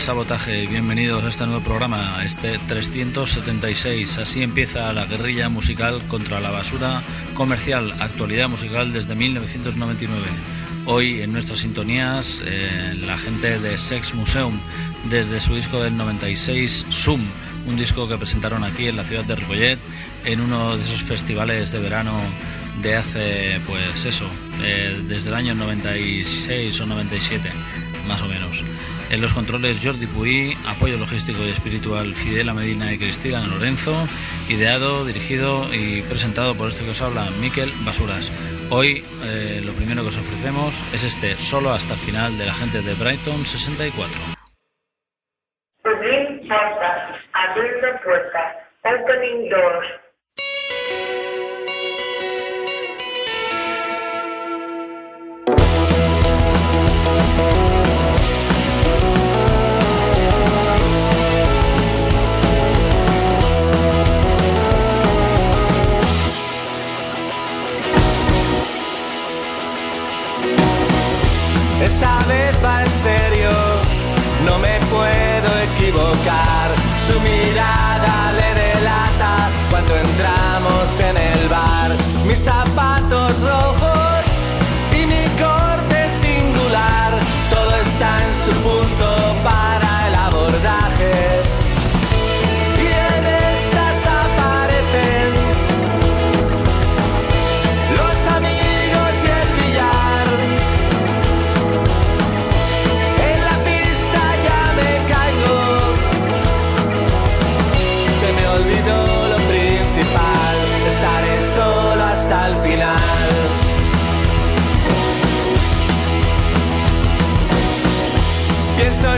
[0.00, 4.16] Sabotaje, bienvenidos a este nuevo programa, este 376.
[4.16, 7.02] Así empieza la guerrilla musical contra la basura
[7.34, 10.22] comercial, actualidad musical desde 1999.
[10.86, 14.58] Hoy en nuestras sintonías, eh, la gente de Sex Museum,
[15.10, 17.22] desde su disco del 96, Zoom,
[17.66, 19.78] un disco que presentaron aquí en la ciudad de Ripollet,
[20.24, 22.12] en uno de esos festivales de verano
[22.80, 24.26] de hace, pues eso,
[24.62, 27.50] eh, desde el año 96 o 97,
[28.08, 28.64] más o menos.
[29.10, 34.06] En los controles Jordi Puy, apoyo logístico y espiritual Fidela Medina y Cristina Lorenzo,
[34.48, 38.30] ideado, dirigido y presentado por este que os habla, Miquel Basuras.
[38.70, 42.54] Hoy eh, lo primero que os ofrecemos es este solo hasta el final de la
[42.54, 44.20] gente de Brighton 64.
[48.04, 50.09] puertas, opening doors.
[77.10, 81.90] Su mirada le delata cuando entramos en el bar.
[82.26, 82.89] Mis zapatos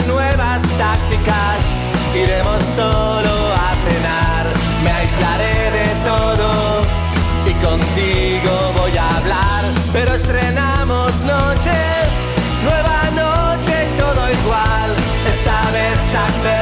[0.07, 1.65] nuevas tácticas,
[2.15, 4.47] iremos solo a cenar,
[4.85, 6.83] me aislaré de todo
[7.45, 11.73] y contigo voy a hablar, pero estrenamos noche,
[12.63, 14.95] nueva noche y todo igual,
[15.27, 16.62] esta vez Chuck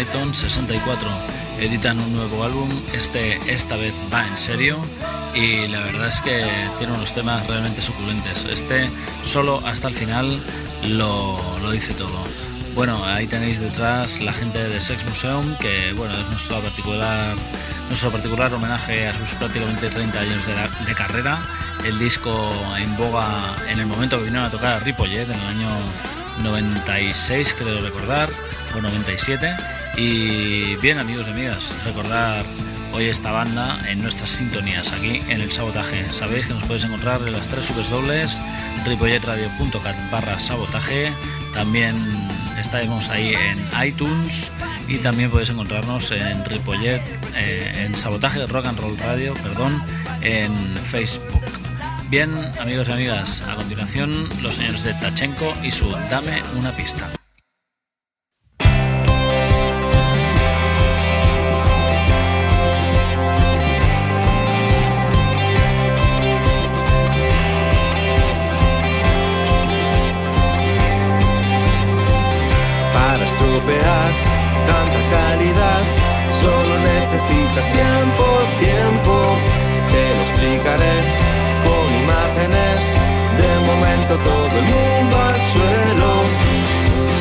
[0.00, 1.08] Brighton 64
[1.60, 4.78] editan un nuevo álbum, este esta vez va en serio
[5.34, 6.42] y la verdad es que
[6.78, 8.46] tiene unos temas realmente suculentes.
[8.46, 8.88] Este
[9.24, 10.42] solo hasta el final
[10.84, 12.24] lo, lo dice todo.
[12.74, 17.34] Bueno, ahí tenéis detrás la gente de Sex Museum, que bueno, es nuestro particular,
[17.88, 21.42] nuestro particular homenaje a sus prácticamente 30 años de, la- de carrera.
[21.84, 25.46] El disco en boga en el momento que vinieron a tocar a Ripollet, en el
[25.46, 25.68] año
[26.42, 28.30] 96, creo recordar,
[28.74, 29.54] o 97.
[29.96, 32.44] Y bien, amigos y amigas, recordar
[32.92, 36.10] hoy esta banda en nuestras sintonías aquí en el sabotaje.
[36.12, 38.40] Sabéis que nos podéis encontrar en las tres subes dobles,
[38.84, 41.12] ripolletradio.cat barra sabotaje.
[41.54, 41.96] También
[42.58, 44.50] estaremos ahí en iTunes
[44.88, 47.00] y también podéis encontrarnos en Ripollet,
[47.36, 49.82] eh, en Sabotaje Rock and Roll Radio, perdón,
[50.20, 51.42] en Facebook.
[52.10, 57.08] Bien, amigos y amigas, a continuación los señores de Tachenko y su Dame una pista.
[77.30, 78.24] Necesitas tiempo,
[78.58, 79.36] tiempo.
[79.90, 80.96] Te lo explicaré
[81.64, 82.80] con imágenes.
[83.40, 86.12] De momento todo el mundo al suelo.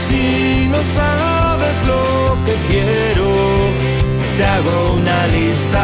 [0.07, 3.27] Si no sabes lo que quiero,
[4.37, 5.83] te hago una lista.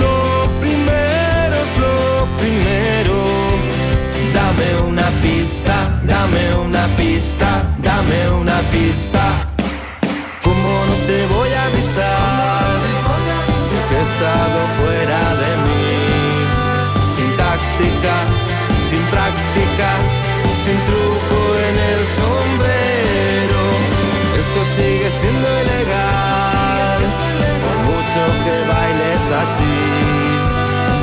[0.00, 3.16] Lo primero es lo primero.
[4.34, 9.46] Dame una pista, dame una pista, dame una pista.
[10.42, 12.55] ¿Cómo no te voy a avisar?
[14.10, 15.88] Estado fuera de mí.
[17.14, 18.14] Sin táctica,
[18.88, 19.90] sin práctica,
[20.62, 23.62] sin truco en el sombrero.
[24.42, 26.98] Esto sigue siendo ilegal,
[27.64, 29.76] por mucho que bailes así.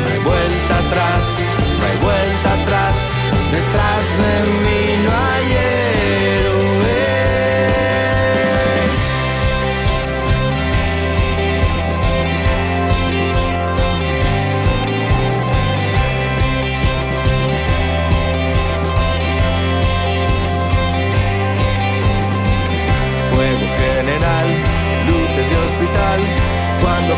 [0.01, 1.23] No hay vuelta atrás,
[1.79, 2.95] no hay vuelta atrás.
[3.51, 4.33] Detrás de
[4.63, 5.82] mí no hay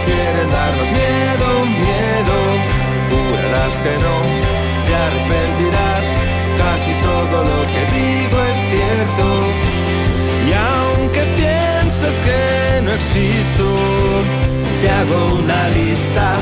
[0.06, 2.38] quieren darnos miedo, miedo,
[3.10, 4.16] jurarás que no,
[4.86, 6.06] te arrepentirás,
[6.58, 9.26] casi todo lo que digo es cierto,
[10.48, 13.66] y aunque pienses que no existo,
[14.82, 16.36] te hago una lista,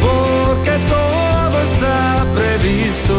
[0.00, 3.14] porque todo está previsto.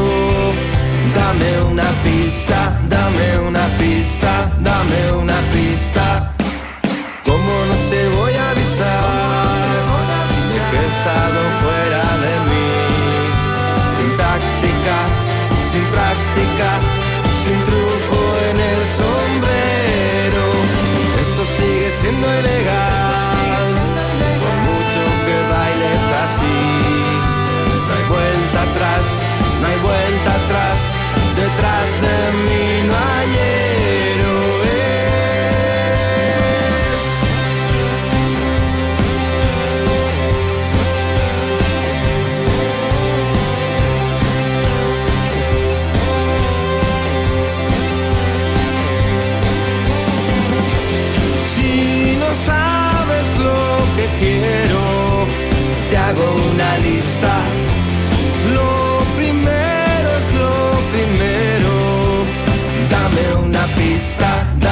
[1.16, 6.41] Dame una pista, dame una pista, dame una pista.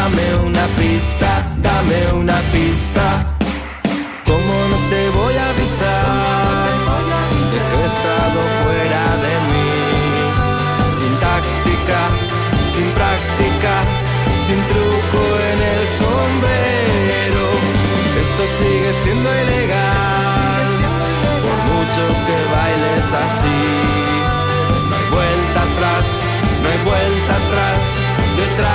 [0.09, 3.38] Pista, dame una pista, dame una pista.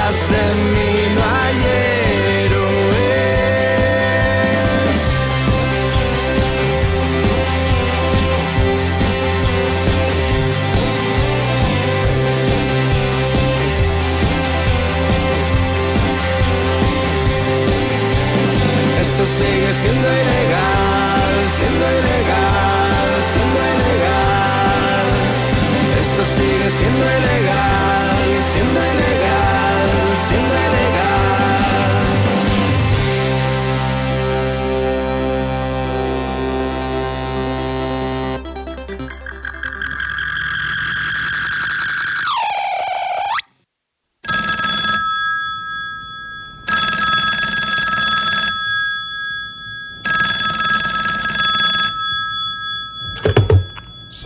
[0.05, 1.44] Detrás de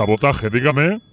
[0.09, 1.08] Sabotaje, dígame.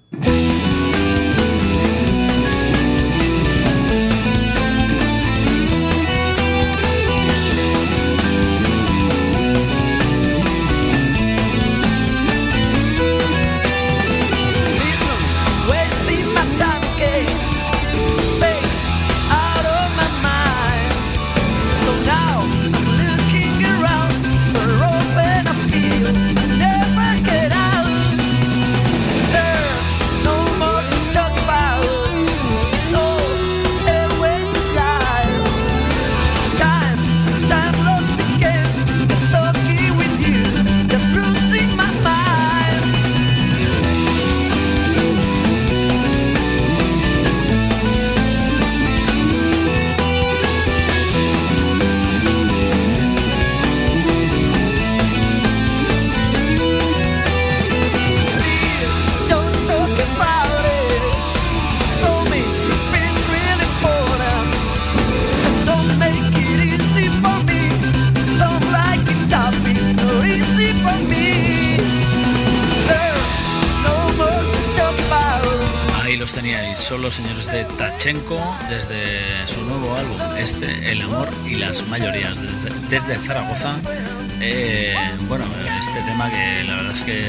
[78.67, 82.35] Desde su nuevo álbum, este, El amor y las mayorías,
[82.89, 83.77] desde, Zaragoza.
[84.41, 84.95] Eh,
[85.27, 85.45] bueno,
[85.79, 87.27] este tema que la verdad es que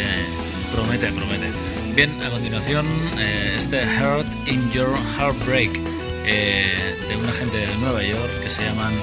[0.72, 1.52] promete, promete.
[1.94, 2.86] Bien, a continuación,
[3.18, 5.78] eh, este Heart in Your Heartbreak
[6.24, 8.94] eh, de una gente de Nueva York que se llaman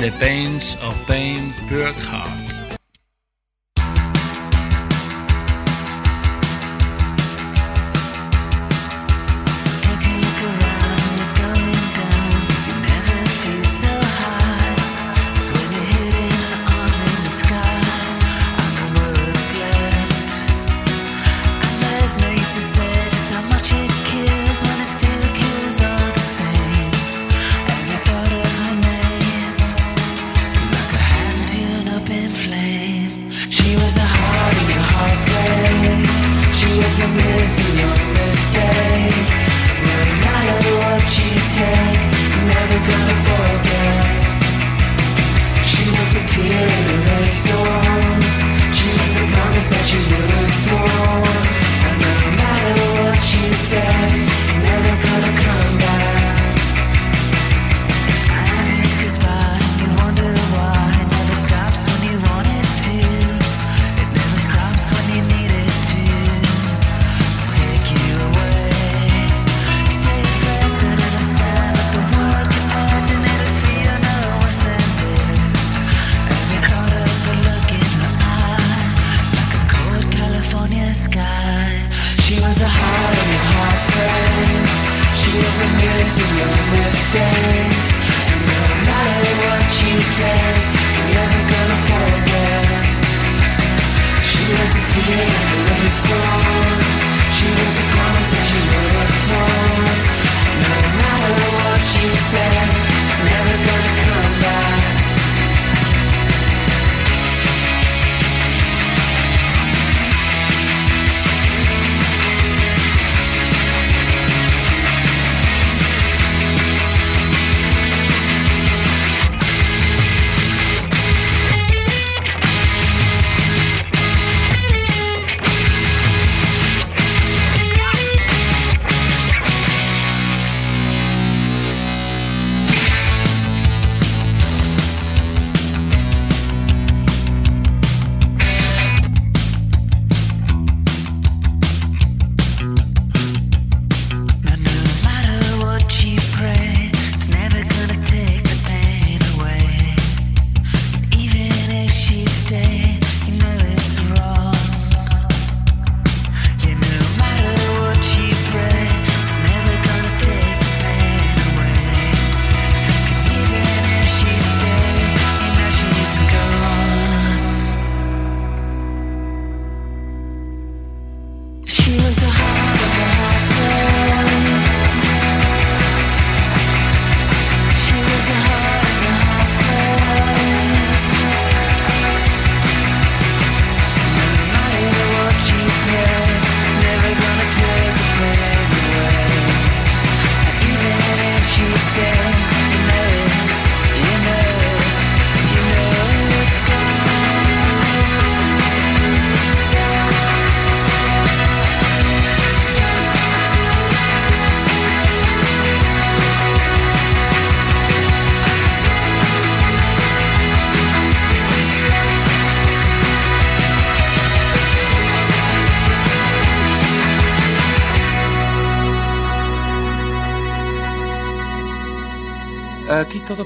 [0.00, 2.35] The Pains of Pain Pure Heart.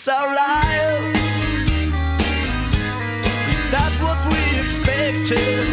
[0.00, 1.14] Is our life?
[3.52, 5.69] Is that what we expected?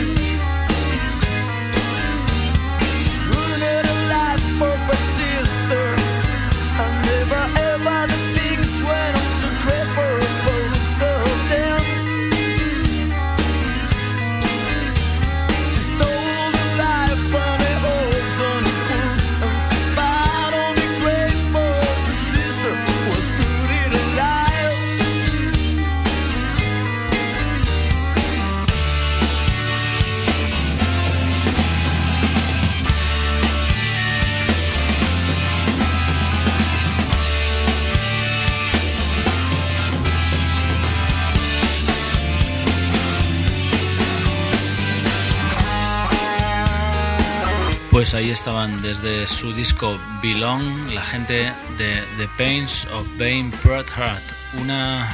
[48.38, 54.24] Estaban desde su disco Belong, la gente de The Pains of Vain Proud Heart,
[54.62, 55.08] una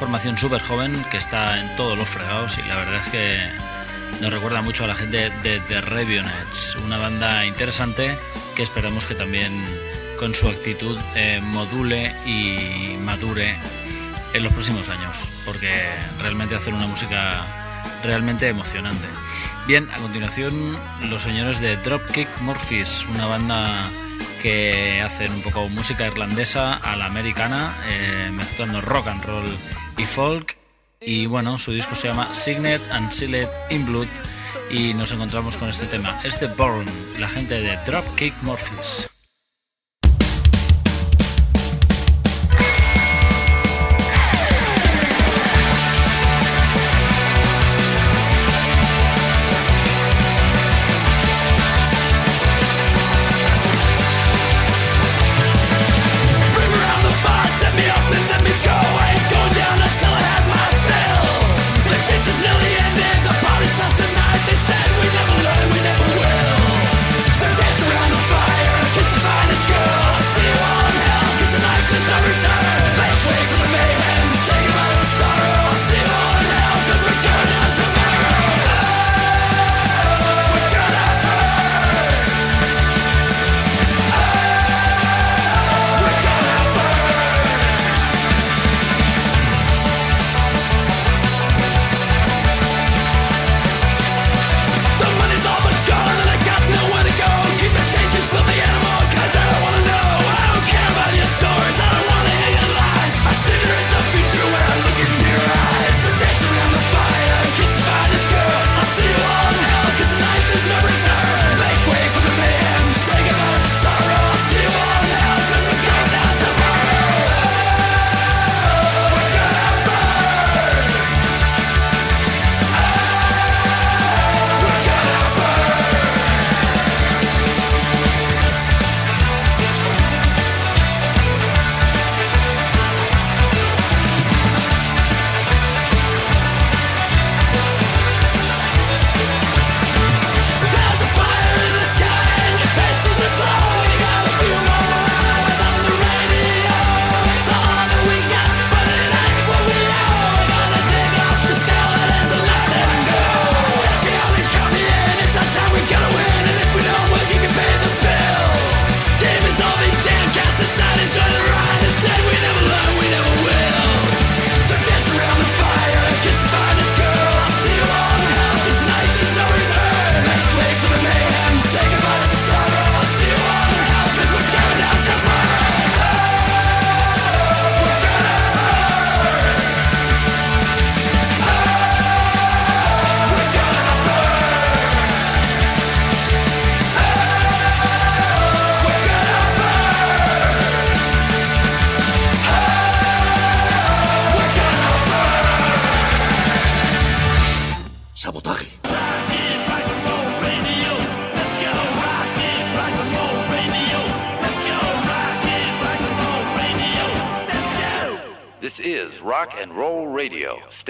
[0.00, 3.38] formación súper joven que está en todos los fregados y la verdad es que
[4.22, 8.16] nos recuerda mucho a la gente de The Ravionets, una banda interesante
[8.56, 9.52] que esperamos que también
[10.18, 13.58] con su actitud eh, module y madure
[14.32, 15.70] en los próximos años, porque
[16.18, 17.63] realmente hacen una música
[18.04, 19.06] realmente emocionante.
[19.66, 20.76] Bien, a continuación
[21.08, 23.88] los señores de Dropkick Murphys, una banda
[24.42, 29.56] que hacen un poco música irlandesa a la americana, eh, mezclando rock and roll
[29.96, 30.56] y folk.
[31.00, 34.08] Y bueno, su disco se llama Signet and Sealed in Blood
[34.70, 36.86] y nos encontramos con este tema, este Born,
[37.18, 39.13] la gente de Dropkick Murphys.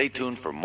[0.04, 0.63] Stay tuned for more.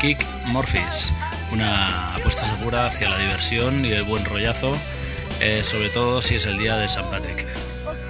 [0.00, 1.12] Kick Morphis.
[1.52, 4.74] Una apuesta segura hacia la diversión y el buen rollazo,
[5.40, 7.44] eh, sobre todo si es el día de San Patrick.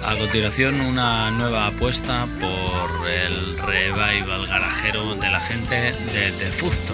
[0.01, 5.75] A continuación, una nueva apuesta por el revival garajero de la gente
[6.13, 6.93] de The Fusto.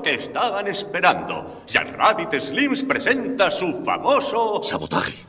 [0.00, 1.62] que estaban esperando.
[1.66, 4.62] Jack Rabbit Slims presenta su famoso...
[4.62, 5.24] Sabotaje.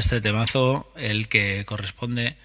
[0.00, 2.36] Este temazo, el que corresponde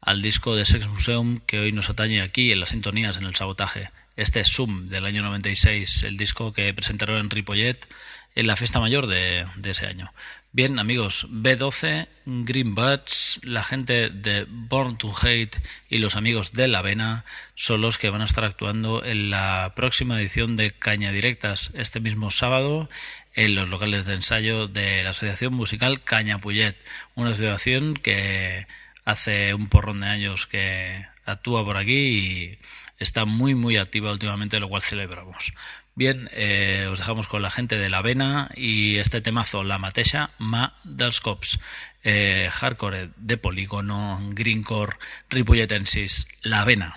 [0.00, 3.34] al disco de Sex Museum que hoy nos atañe aquí en las sintonías en el
[3.36, 3.90] sabotaje.
[4.16, 7.86] Este es Zoom del año 96, el disco que presentaron en Ripollet
[8.34, 10.12] en la fiesta mayor de, ese año.
[10.52, 15.56] Bien, amigos, B12, Green Buds, la gente de Born to Hate
[15.88, 17.24] y los amigos de La Vena
[17.54, 22.00] son los que van a estar actuando en la próxima edición de Caña Directas este
[22.00, 22.88] mismo sábado
[23.34, 26.76] en los locales de ensayo de la Asociación Musical Caña Puyet,
[27.14, 28.66] una asociación que
[29.04, 32.58] hace un porrón de años que actúa por aquí y
[32.98, 35.52] está muy muy activa últimamente, lo cual celebramos.
[35.96, 40.30] Bien, eh, os dejamos con la gente de La Vena y este temazo, La Mateixa,
[40.38, 41.60] Ma dels Cops.
[42.02, 44.96] Eh, hardcore de polígono, greencore,
[45.30, 46.96] ripolletensis, La Vena.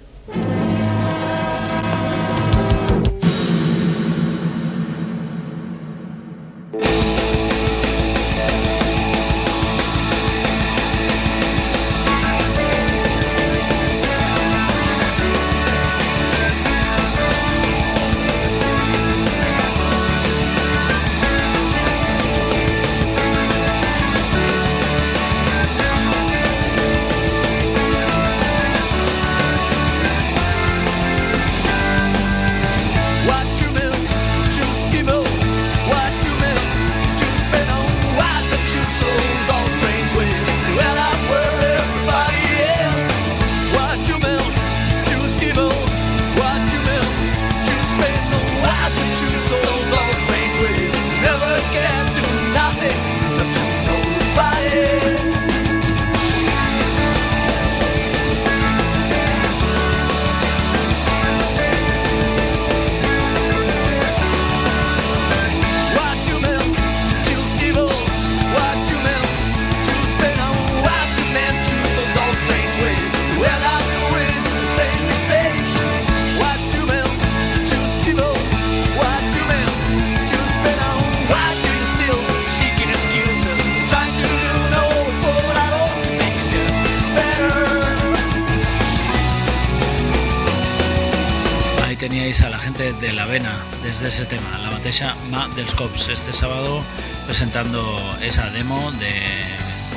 [94.11, 96.83] Ese tema, la mateixa Ma dels Cops, este sábado
[97.25, 97.79] presentando
[98.21, 99.13] esa demo de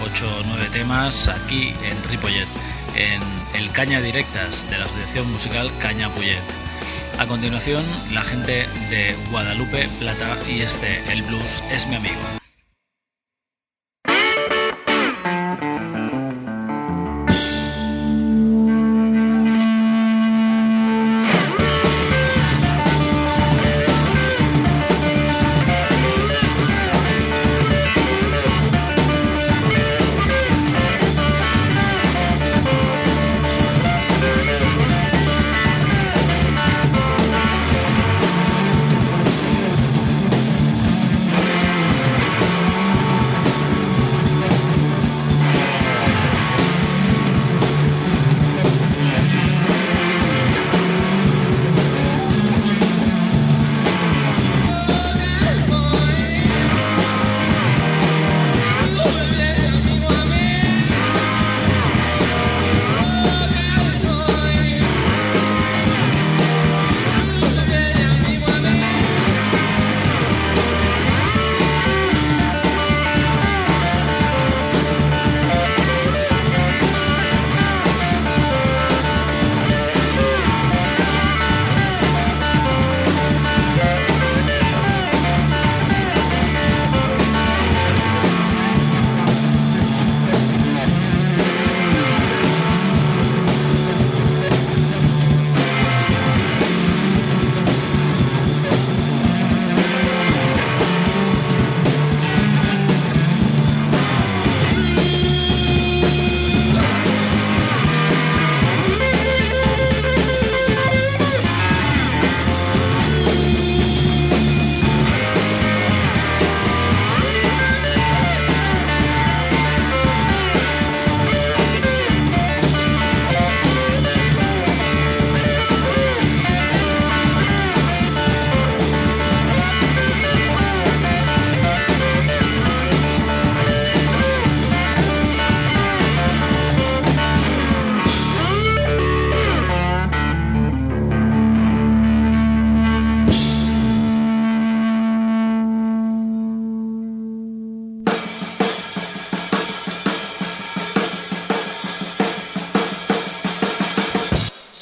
[0.04, 2.46] 8 o 9 temas aquí en Ripollet,
[2.94, 3.20] en
[3.58, 6.38] el Caña Directas de la Asociación Musical Caña Puyet.
[7.18, 12.43] A continuación, la gente de Guadalupe Plata y este, el blues, es mi amigo.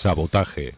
[0.03, 0.74] Sabotaje.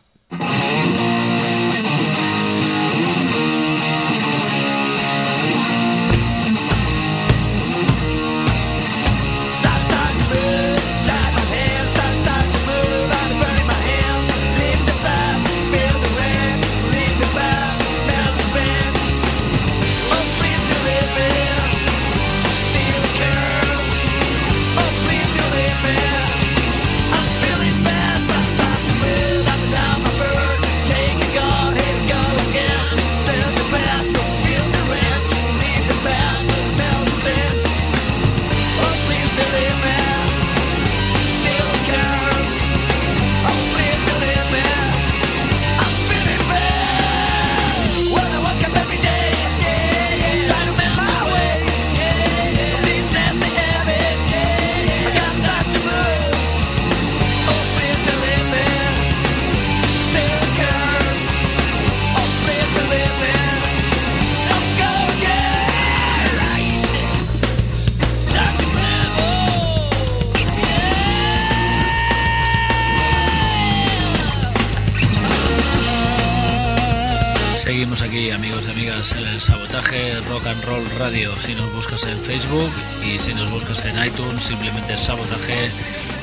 [79.17, 81.33] El sabotaje Rock and Roll Radio.
[81.41, 82.71] Si nos buscas en Facebook
[83.05, 85.71] y si nos buscas en iTunes, simplemente sabotaje.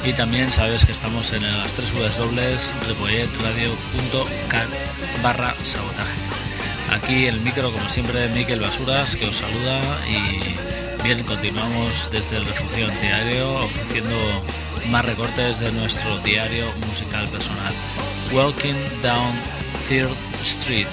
[0.05, 2.73] Y también sabes que estamos en las tres dobles,
[5.23, 6.15] barra sabotaje.
[6.91, 9.81] Aquí el micro, como siempre, Miquel Basuras, que os saluda.
[10.07, 14.15] Y bien, continuamos desde el refugio diario ofreciendo
[14.89, 17.73] más recortes de nuestro diario musical personal.
[18.33, 19.33] Walking Down
[19.87, 20.87] Third Street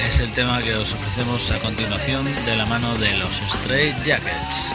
[0.00, 4.74] es el tema que os ofrecemos a continuación de la mano de los Stray Jackets.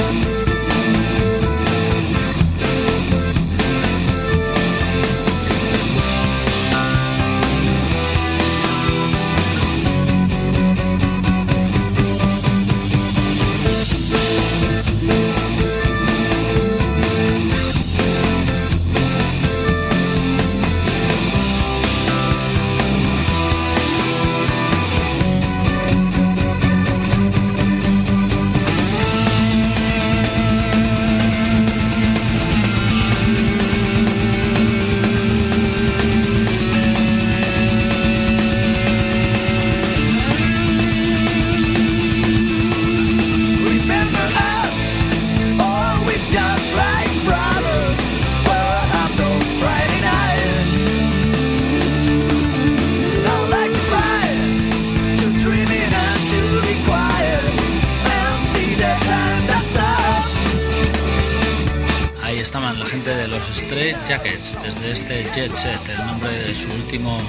[63.09, 67.19] De los Straight Jackets, desde este Jet Set, el nombre de su último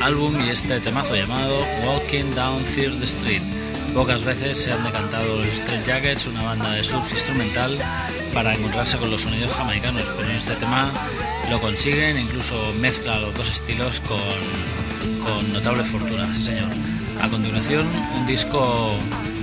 [0.00, 3.42] álbum y este temazo llamado Walking Down Third Street.
[3.92, 7.76] Pocas veces se han decantado los Straight Jackets, una banda de surf instrumental,
[8.32, 10.92] para encontrarse con los sonidos jamaicanos, pero en este tema
[11.50, 14.18] lo consiguen, incluso mezcla los dos estilos con,
[15.24, 16.70] con notable fortuna, señor.
[17.20, 18.96] A continuación, un disco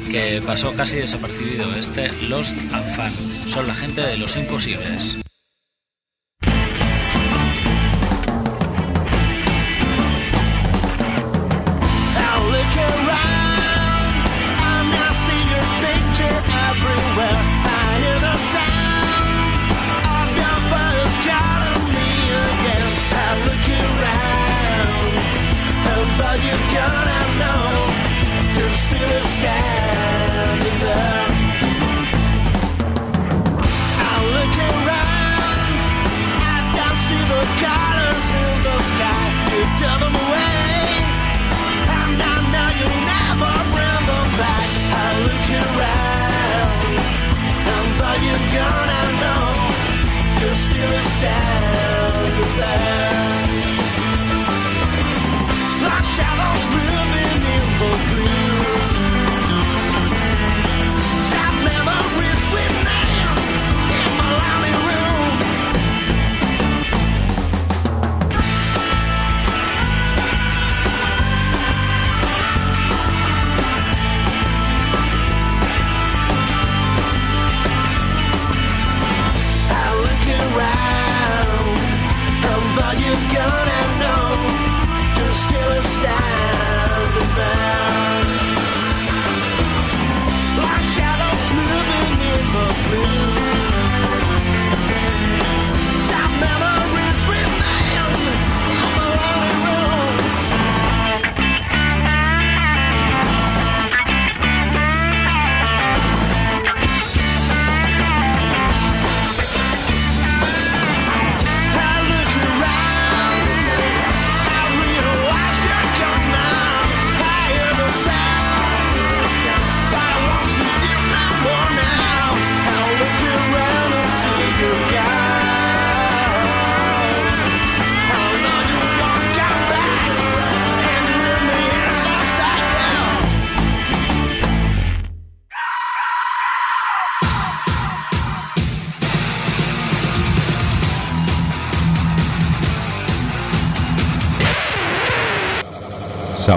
[0.10, 3.50] que pasó casi desapercibido, este Lost and Fun.
[3.50, 5.23] Son la gente de los imposibles.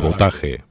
[0.06, 0.65] Sabotaje.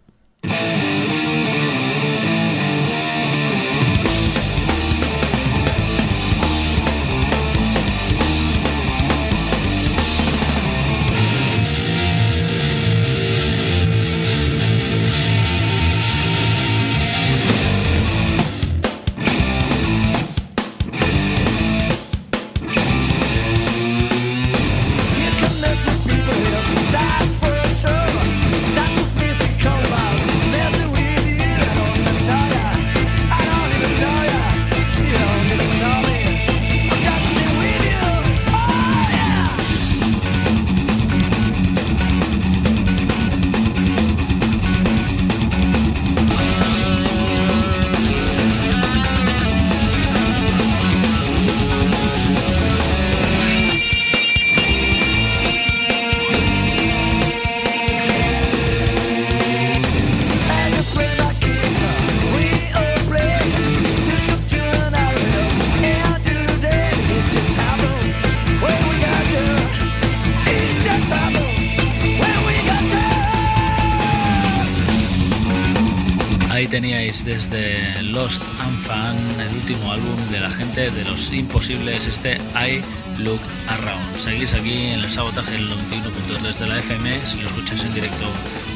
[77.36, 82.82] Desde Lost and Fan, el último álbum de la gente de los imposibles, este I
[83.22, 84.18] Look Around.
[84.18, 88.26] Seguís aquí en el sabotaje el 91.3 de la FM, si lo escucháis en directo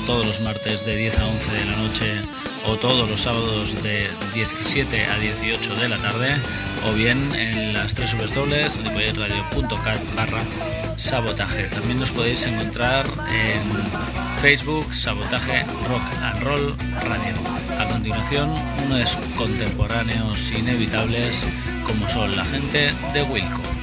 [0.05, 2.21] todos los martes de 10 a 11 de la noche
[2.65, 6.35] o todos los sábados de 17 a 18 de la tarde
[6.85, 8.77] o bien en las tres dobles
[10.17, 10.41] barra
[10.97, 11.63] sabotaje.
[11.67, 17.58] También nos podéis encontrar en Facebook Sabotaje Rock and Roll Radio.
[18.85, 21.45] Unos contemporáneos inevitables
[21.85, 23.78] como son la gente de Wilco.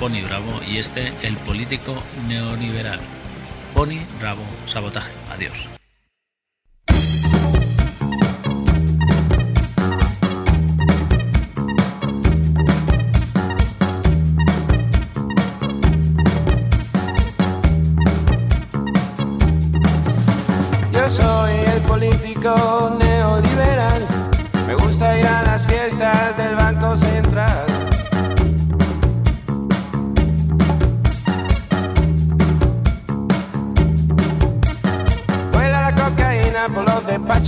[0.00, 1.94] Pony Bravo y este, el político
[2.26, 3.00] neoliberal.
[3.74, 5.12] Pony Bravo, sabotaje.
[5.30, 5.79] Adiós.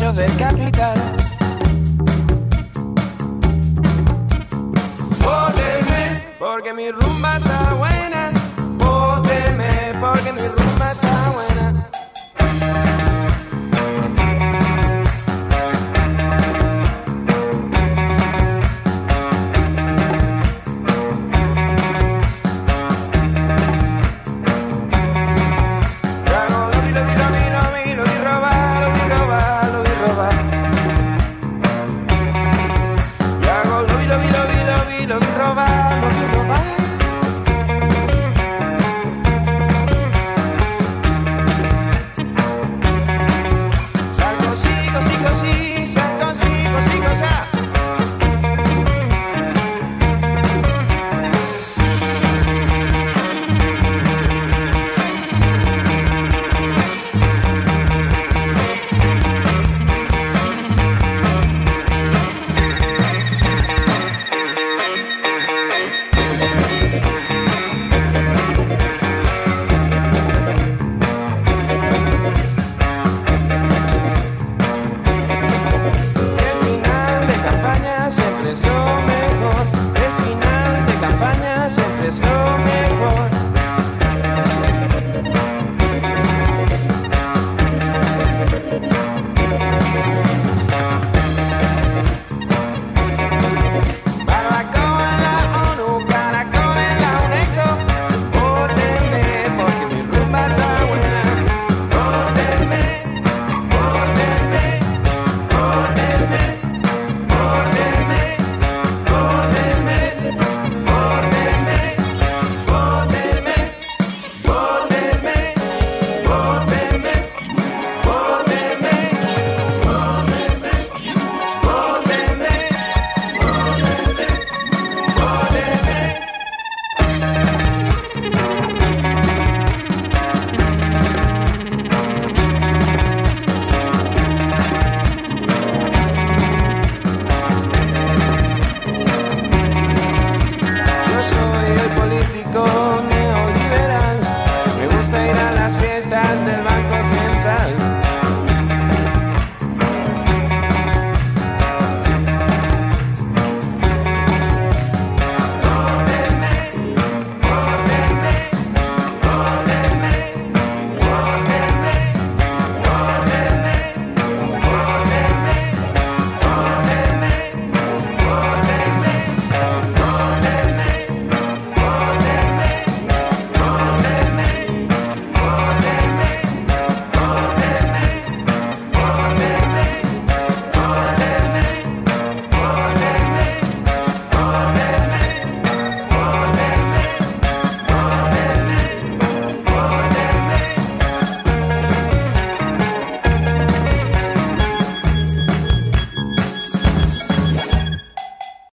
[0.03, 0.99] Despachos del capital.
[6.39, 7.75] Porque mi rumba está